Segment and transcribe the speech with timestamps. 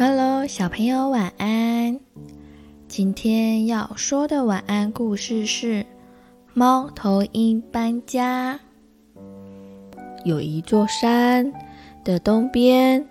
[0.00, 1.98] Hello，小朋友晚安。
[2.86, 5.82] 今天要说的晚安故事是
[6.54, 8.60] 《猫头鹰搬家》。
[10.24, 11.52] 有一座山
[12.04, 13.04] 的东边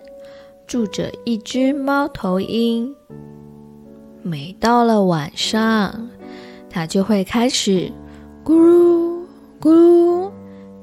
[0.66, 2.96] 住着一只猫头鹰。
[4.22, 6.08] 每到了晚上，
[6.70, 7.92] 它就会开始
[8.42, 9.26] 咕噜
[9.60, 10.32] 咕噜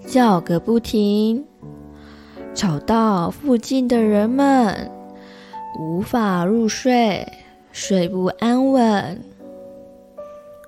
[0.06, 1.44] 叫个不停，
[2.54, 4.92] 吵到附近的人们。
[5.78, 7.28] 无法入睡，
[7.72, 9.22] 睡不安稳，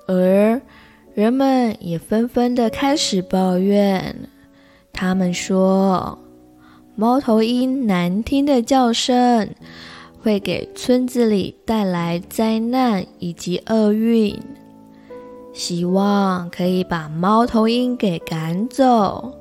[0.05, 0.61] 而
[1.13, 4.30] 人们也纷纷的开始抱怨。
[4.91, 6.20] 他们说，
[6.95, 9.49] 猫头鹰难听的叫声
[10.21, 14.38] 会给村子里带来灾难以及厄运，
[15.53, 19.33] 希望可以把猫头鹰给赶走。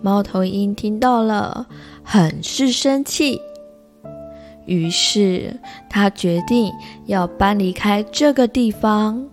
[0.00, 1.66] 猫头鹰听到了。
[2.04, 3.40] 很是生气，
[4.66, 5.58] 于是
[5.88, 6.72] 他决定
[7.06, 9.28] 要搬离开这个地方。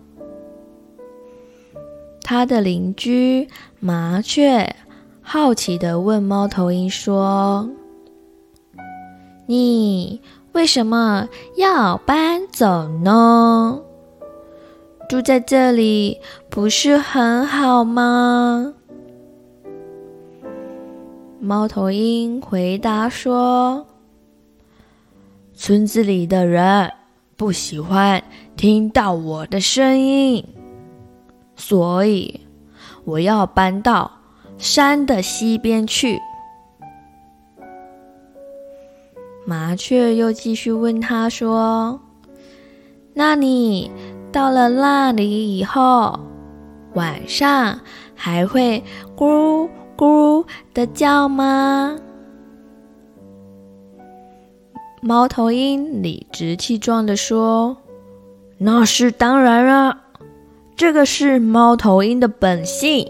[2.22, 3.48] 他的邻居
[3.80, 4.76] 麻雀
[5.20, 7.68] 好奇地问猫头鹰说
[9.46, 10.20] ：“你
[10.52, 13.80] 为什么要搬走呢？
[15.08, 18.74] 住在这里不是很好吗？”
[21.42, 23.86] 猫头鹰回答说
[25.56, 26.92] ：“村子里的人
[27.34, 28.22] 不喜欢
[28.56, 30.44] 听到我的声音，
[31.56, 32.40] 所以
[33.04, 34.10] 我要搬到
[34.58, 36.20] 山的西边去。”
[39.46, 41.98] 麻雀又继续问他说
[43.14, 43.90] ：“那你
[44.30, 46.20] 到了那里以后，
[46.92, 47.80] 晚上
[48.14, 48.84] 还会
[49.16, 49.66] 咕？”
[50.00, 51.98] 咕的叫吗？
[55.02, 57.76] 猫头鹰理直气壮地说
[58.56, 60.00] ：“那是当然啊，
[60.74, 63.06] 这个是猫头鹰的本性，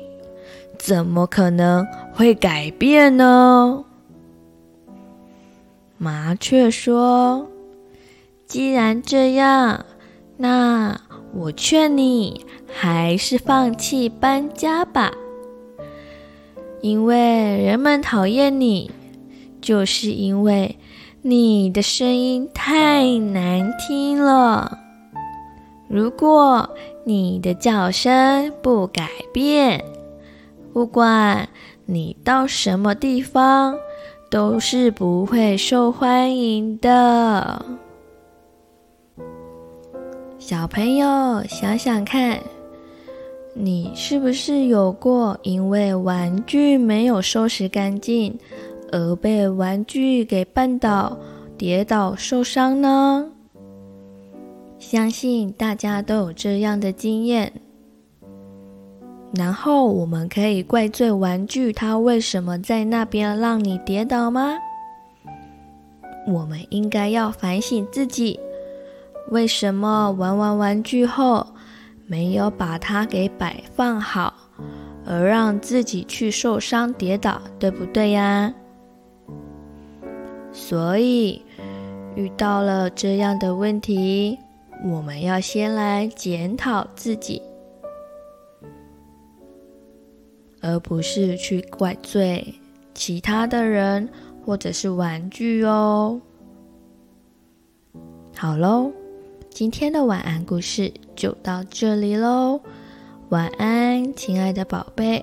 [0.79, 3.85] 怎么可能会改变呢？”
[5.97, 7.47] 麻雀说
[8.49, 9.85] ：“既然这样，
[10.37, 11.01] 那
[11.33, 15.13] 我劝你还是放弃搬家吧。”
[16.83, 18.91] 因为人们讨厌你，
[19.61, 20.77] 就是因为
[21.23, 24.79] 你的声音太难听了。
[25.89, 26.71] 如果
[27.05, 29.85] 你的叫声不改变，
[30.73, 31.49] 不管
[31.85, 33.77] 你到什么地方，
[34.31, 37.65] 都是不会受欢迎的。
[40.39, 42.39] 小朋友，想想看。
[43.63, 48.39] 你是不是有过因为玩具没有收拾干净
[48.91, 51.17] 而被玩具给绊倒、
[51.59, 53.27] 跌倒、受伤呢？
[54.79, 57.53] 相信大家都有这样的经验。
[59.35, 64.55] 然后我们可以怪罪玩具，它为什么在那边让你跌倒吗？
[66.27, 68.41] 我们应该要反省自己，
[69.31, 71.47] 为什么玩完玩具后，
[72.11, 74.35] 没有把它给摆放好，
[75.07, 78.53] 而让自己去受伤跌倒，对不对呀？
[80.53, 81.41] 所以
[82.17, 84.37] 遇到了这样的问题，
[84.85, 87.41] 我们要先来检讨自己，
[90.61, 92.53] 而不是去怪罪
[92.93, 94.09] 其他的人
[94.45, 96.21] 或者是玩具哦。
[98.35, 98.91] 好喽。
[99.61, 102.63] 今天的晚安故事就到这里喽，
[103.29, 105.23] 晚安，亲爱的宝贝，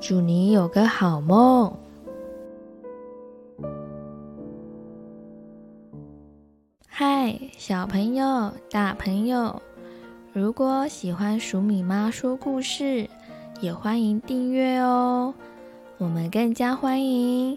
[0.00, 1.72] 祝你有个好梦。
[6.88, 9.62] 嗨，小朋友、大朋友，
[10.32, 13.08] 如果喜欢鼠米妈说故事，
[13.60, 15.32] 也欢迎订阅哦。
[15.98, 17.56] 我们更加欢迎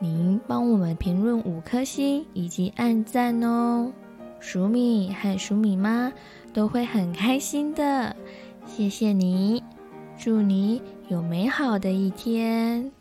[0.00, 3.92] 您帮我们评论五颗星以及按赞哦。
[4.40, 6.12] 鼠米和鼠米妈
[6.52, 8.14] 都会很开心的，
[8.66, 9.62] 谢谢你，
[10.18, 12.97] 祝你有美好的一天。